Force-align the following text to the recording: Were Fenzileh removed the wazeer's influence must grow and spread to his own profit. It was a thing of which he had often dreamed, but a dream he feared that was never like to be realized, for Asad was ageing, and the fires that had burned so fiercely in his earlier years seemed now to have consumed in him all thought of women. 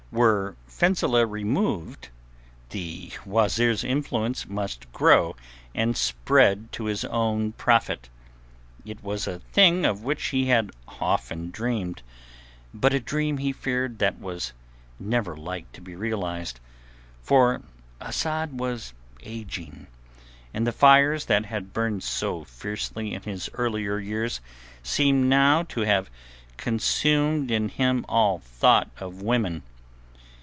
Were 0.13 0.57
Fenzileh 0.67 1.23
removed 1.25 2.09
the 2.71 3.13
wazeer's 3.25 3.81
influence 3.85 4.45
must 4.45 4.91
grow 4.91 5.37
and 5.73 5.95
spread 5.95 6.69
to 6.73 6.83
his 6.83 7.05
own 7.05 7.53
profit. 7.53 8.09
It 8.83 9.01
was 9.01 9.25
a 9.25 9.39
thing 9.39 9.85
of 9.85 10.03
which 10.03 10.25
he 10.31 10.47
had 10.47 10.71
often 10.99 11.49
dreamed, 11.49 12.01
but 12.73 12.93
a 12.93 12.99
dream 12.99 13.37
he 13.37 13.53
feared 13.53 13.99
that 13.99 14.19
was 14.19 14.51
never 14.99 15.37
like 15.37 15.71
to 15.71 15.81
be 15.81 15.95
realized, 15.95 16.59
for 17.23 17.61
Asad 18.01 18.59
was 18.59 18.93
ageing, 19.23 19.87
and 20.53 20.67
the 20.67 20.73
fires 20.73 21.23
that 21.27 21.45
had 21.45 21.71
burned 21.71 22.03
so 22.03 22.43
fiercely 22.43 23.13
in 23.13 23.21
his 23.21 23.49
earlier 23.53 23.97
years 23.97 24.41
seemed 24.83 25.29
now 25.29 25.63
to 25.63 25.81
have 25.85 26.09
consumed 26.57 27.49
in 27.49 27.69
him 27.69 28.03
all 28.09 28.39
thought 28.39 28.89
of 28.97 29.21
women. 29.21 29.63